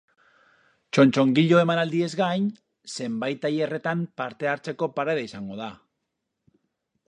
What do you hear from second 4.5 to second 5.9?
hartzeko parada izango da.